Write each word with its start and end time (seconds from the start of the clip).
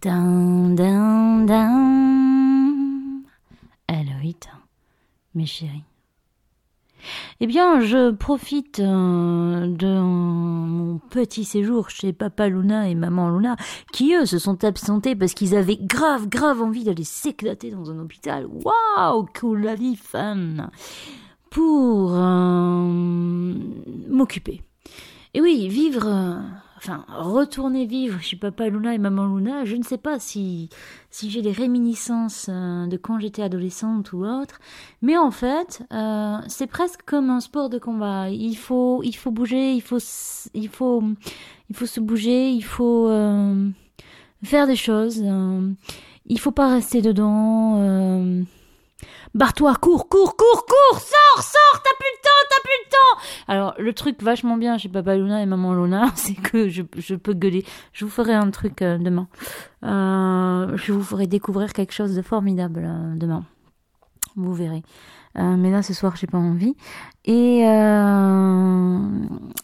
Dun, 0.00 0.76
dun, 0.76 1.44
dun. 1.46 1.98
Mes 5.34 5.46
chéris. 5.46 5.84
Eh 7.40 7.46
bien, 7.46 7.80
je 7.80 8.10
profite 8.10 8.80
euh, 8.80 9.66
de 9.68 10.00
mon 10.00 10.98
petit 11.10 11.44
séjour 11.44 11.90
chez 11.90 12.12
Papa 12.12 12.48
Luna 12.48 12.88
et 12.88 12.94
Maman 12.94 13.30
Luna, 13.30 13.56
qui 13.92 14.14
eux 14.14 14.26
se 14.26 14.38
sont 14.38 14.64
absentés 14.64 15.14
parce 15.14 15.34
qu'ils 15.34 15.54
avaient 15.54 15.78
grave, 15.80 16.28
grave 16.28 16.60
envie 16.62 16.82
d'aller 16.82 17.04
s'éclater 17.04 17.70
dans 17.70 17.90
un 17.90 18.00
hôpital. 18.00 18.46
Waouh, 18.46 19.26
cool 19.38 19.62
la 19.62 19.74
vie, 19.74 19.96
fun 19.96 20.70
Pour 21.50 22.14
euh, 22.14 23.54
m'occuper. 24.08 24.62
Et 25.34 25.40
oui, 25.40 25.68
vivre, 25.68 26.06
euh, 26.06 26.40
enfin, 26.78 27.04
retourner 27.08 27.84
vivre 27.84 28.20
chez 28.20 28.36
Papa 28.36 28.68
Luna 28.68 28.94
et 28.94 28.98
Maman 28.98 29.36
Luna, 29.36 29.64
je 29.64 29.76
ne 29.76 29.82
sais 29.82 29.98
pas 29.98 30.18
si, 30.18 30.70
si 31.10 31.30
j'ai 31.30 31.42
des 31.42 31.52
réminiscences 31.52 32.46
euh, 32.48 32.86
de 32.86 32.96
quand 32.96 33.18
j'étais 33.18 33.42
adolescente 33.42 34.12
ou 34.12 34.24
autre, 34.24 34.58
mais 35.02 35.18
en 35.18 35.30
fait, 35.30 35.82
euh, 35.92 36.38
c'est 36.46 36.66
presque 36.68 37.02
comme 37.04 37.28
un 37.30 37.40
sport 37.40 37.68
de 37.68 37.78
combat. 37.78 38.30
Il 38.30 38.56
faut, 38.56 39.02
il 39.02 39.14
faut 39.14 39.30
bouger, 39.30 39.74
il 39.74 39.82
faut, 39.82 39.98
il 40.54 40.68
faut, 40.68 41.02
il 41.68 41.76
faut 41.76 41.86
se 41.86 42.00
bouger, 42.00 42.50
il 42.50 42.64
faut 42.64 43.08
euh, 43.08 43.68
faire 44.42 44.66
des 44.66 44.76
choses. 44.76 45.20
euh, 45.22 45.70
il 46.30 46.38
faut 46.38 46.52
pas 46.52 46.68
rester 46.68 47.02
dedans. 47.02 47.76
Euh, 47.78 48.42
Barre-toi, 49.34 49.74
cours, 49.76 50.08
cours, 50.08 50.36
cours, 50.36 50.66
cours, 50.66 51.00
truc 53.98 54.22
vachement 54.22 54.56
bien 54.56 54.78
chez 54.78 54.88
Papa 54.88 55.16
Luna 55.16 55.42
et 55.42 55.46
Maman 55.46 55.74
Luna, 55.74 56.10
c'est 56.14 56.34
que 56.34 56.68
je, 56.68 56.82
je 56.96 57.14
peux 57.14 57.34
gueuler. 57.34 57.64
Je 57.92 58.06
vous 58.06 58.10
ferai 58.10 58.32
un 58.32 58.50
truc 58.50 58.80
euh, 58.80 58.96
demain. 58.96 59.28
Euh, 59.84 60.76
je 60.76 60.92
vous 60.92 61.02
ferai 61.02 61.26
découvrir 61.26 61.72
quelque 61.74 61.92
chose 61.92 62.14
de 62.14 62.22
formidable 62.22 62.84
euh, 62.86 63.14
demain. 63.16 63.44
Vous 64.36 64.54
verrez. 64.54 64.82
Mais 65.34 65.70
là, 65.70 65.82
ce 65.82 65.94
soir, 65.94 66.16
j'ai 66.16 66.26
pas 66.26 66.38
envie. 66.38 66.74
Et, 67.24 67.60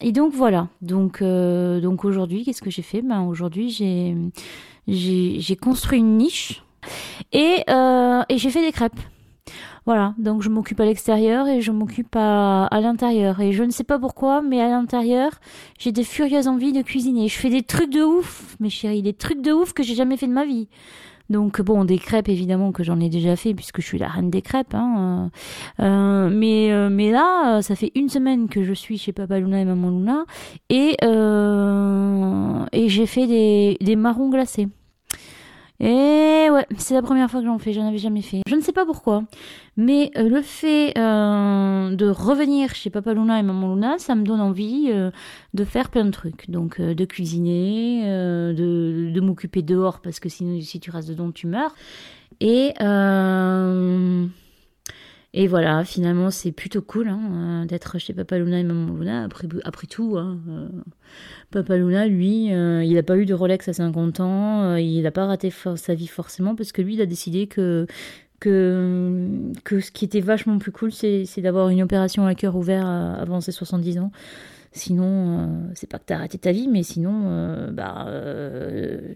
et 0.00 0.12
donc, 0.12 0.34
voilà. 0.34 0.68
Donc, 0.82 1.22
donc 1.22 2.04
aujourd'hui, 2.04 2.44
qu'est-ce 2.44 2.60
que 2.60 2.68
j'ai 2.70 2.82
fait? 2.82 3.00
Ben, 3.00 3.22
aujourd'hui, 3.22 3.70
j'ai, 3.70 4.14
j'ai, 4.86 5.56
construit 5.56 6.00
une 6.00 6.18
niche 6.18 6.62
et, 7.32 7.64
et 7.66 8.38
j'ai 8.38 8.50
fait 8.50 8.60
des 8.60 8.72
crêpes. 8.72 9.00
Voilà, 9.84 10.14
donc 10.16 10.42
je 10.42 10.48
m'occupe 10.48 10.78
à 10.78 10.84
l'extérieur 10.84 11.48
et 11.48 11.60
je 11.60 11.72
m'occupe 11.72 12.14
à, 12.14 12.68
l'intérieur. 12.80 13.40
Et 13.40 13.52
je 13.52 13.64
ne 13.64 13.70
sais 13.70 13.84
pas 13.84 13.98
pourquoi, 13.98 14.40
mais 14.40 14.60
à 14.60 14.68
l'intérieur, 14.68 15.32
j'ai 15.78 15.90
des 15.90 16.04
furieuses 16.04 16.46
envies 16.46 16.72
de 16.72 16.82
cuisiner. 16.82 17.26
Je 17.26 17.36
fais 17.36 17.50
des 17.50 17.62
trucs 17.62 17.90
de 17.90 18.02
ouf, 18.02 18.56
mes 18.60 18.70
chéris, 18.70 19.02
des 19.02 19.12
trucs 19.12 19.42
de 19.42 19.50
ouf 19.52 19.72
que 19.72 19.82
j'ai 19.82 19.94
jamais 19.94 20.16
fait 20.16 20.28
de 20.28 20.32
ma 20.32 20.44
vie. 20.44 20.68
Donc 21.30 21.62
bon, 21.62 21.84
des 21.84 21.98
crêpes 21.98 22.28
évidemment 22.28 22.72
que 22.72 22.84
j'en 22.84 23.00
ai 23.00 23.08
déjà 23.08 23.36
fait 23.36 23.54
puisque 23.54 23.80
je 23.80 23.86
suis 23.86 23.98
la 23.98 24.08
reine 24.08 24.30
des 24.30 24.42
crêpes. 24.42 24.74
Hein. 24.74 25.30
Euh, 25.80 26.28
mais 26.30 26.70
euh, 26.72 26.90
mais 26.90 27.10
là, 27.10 27.56
euh, 27.56 27.62
ça 27.62 27.74
fait 27.74 27.90
une 27.94 28.08
semaine 28.08 28.48
que 28.48 28.62
je 28.62 28.72
suis 28.74 28.98
chez 28.98 29.12
Papa 29.12 29.38
Luna 29.40 29.60
et 29.60 29.64
Maman 29.64 29.90
Luna 29.90 30.24
et 30.68 30.96
euh, 31.02 32.64
et 32.72 32.88
j'ai 32.88 33.06
fait 33.06 33.26
des 33.26 33.78
des 33.80 33.96
marrons 33.96 34.28
glacés. 34.28 34.68
Et 35.82 36.48
ouais, 36.48 36.64
c'est 36.78 36.94
la 36.94 37.02
première 37.02 37.28
fois 37.28 37.40
que 37.40 37.46
j'en 37.46 37.58
fais, 37.58 37.72
j'en 37.72 37.88
avais 37.88 37.98
jamais 37.98 38.22
fait. 38.22 38.40
Je 38.46 38.54
ne 38.54 38.60
sais 38.60 38.70
pas 38.70 38.86
pourquoi, 38.86 39.24
mais 39.76 40.12
euh, 40.16 40.28
le 40.28 40.40
fait 40.40 40.96
euh, 40.96 41.96
de 41.96 42.08
revenir 42.08 42.72
chez 42.76 42.88
Papa 42.88 43.12
Luna 43.14 43.40
et 43.40 43.42
Maman 43.42 43.74
Luna, 43.74 43.98
ça 43.98 44.14
me 44.14 44.22
donne 44.22 44.40
envie 44.40 44.90
euh, 44.92 45.10
de 45.54 45.64
faire 45.64 45.90
plein 45.90 46.04
de 46.04 46.12
trucs. 46.12 46.48
Donc 46.48 46.80
de 46.80 47.04
cuisiner, 47.04 48.04
de, 48.06 49.20
m'occuper 49.20 49.62
dehors 49.62 50.00
parce 50.00 50.20
que 50.20 50.28
sinon 50.28 50.60
si 50.60 50.78
tu 50.78 50.90
restes 50.90 51.08
dedans 51.08 51.32
tu 51.32 51.48
meurs. 51.48 51.74
Et 52.40 52.74
et 55.34 55.46
voilà, 55.46 55.82
finalement 55.84 56.30
c'est 56.30 56.52
plutôt 56.52 56.82
cool 56.82 57.08
hein, 57.08 57.62
euh, 57.62 57.64
d'être 57.64 57.98
chez 57.98 58.12
Papa 58.12 58.38
Luna 58.38 58.60
et 58.60 58.64
Maman 58.64 58.94
Luna. 58.94 59.28
Après 59.64 59.86
tout, 59.86 60.18
hein, 60.18 60.38
euh, 60.48 60.68
Papa 61.50 61.76
Luna, 61.78 62.06
lui, 62.06 62.52
euh, 62.52 62.84
il 62.84 62.94
n'a 62.94 63.02
pas 63.02 63.16
eu 63.16 63.24
de 63.24 63.32
Rolex 63.32 63.66
à 63.68 63.72
50 63.72 64.20
ans, 64.20 64.76
il 64.76 65.02
n'a 65.02 65.10
pas 65.10 65.24
raté 65.24 65.50
sa 65.76 65.94
vie 65.94 66.06
forcément, 66.06 66.54
parce 66.54 66.72
que 66.72 66.82
lui, 66.82 66.94
il 66.94 67.00
a 67.00 67.06
décidé 67.06 67.46
que, 67.46 67.86
que, 68.40 69.26
que 69.64 69.80
ce 69.80 69.90
qui 69.90 70.04
était 70.04 70.20
vachement 70.20 70.58
plus 70.58 70.72
cool, 70.72 70.92
c'est 70.92 71.40
d'avoir 71.40 71.70
une 71.70 71.82
opération 71.82 72.26
à 72.26 72.34
cœur 72.34 72.54
ouvert 72.56 72.86
avant 72.86 73.40
ses 73.40 73.52
70 73.52 74.00
ans. 74.00 74.12
Sinon, 74.72 75.70
c'est 75.74 75.88
pas 75.88 75.98
que 75.98 76.04
t'as 76.06 76.18
raté 76.18 76.38
ta 76.38 76.52
vie, 76.52 76.68
mais 76.68 76.82
sinon, 76.82 77.70
bah, 77.72 78.06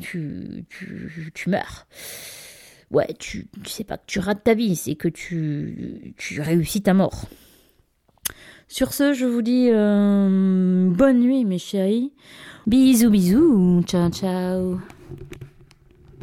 tu, 0.00 0.64
tu, 0.70 1.32
tu 1.34 1.50
meurs. 1.50 1.86
Ouais, 2.90 3.14
tu, 3.18 3.48
sais 3.66 3.84
pas 3.84 3.98
que 3.98 4.06
tu 4.06 4.18
rates 4.18 4.44
ta 4.44 4.54
vie, 4.54 4.74
c'est 4.74 4.94
que 4.94 5.08
tu, 5.08 6.14
tu 6.16 6.40
réussis 6.40 6.82
ta 6.82 6.94
mort. 6.94 7.26
Sur 8.66 8.92
ce, 8.92 9.12
je 9.12 9.26
vous 9.26 9.42
dis 9.42 9.68
euh, 9.70 10.88
bonne 10.90 11.20
nuit, 11.20 11.44
mes 11.44 11.58
chéris. 11.58 12.12
Bisous, 12.66 13.10
bisous. 13.10 13.82
Ciao, 13.86 14.10
ciao. 14.10 14.78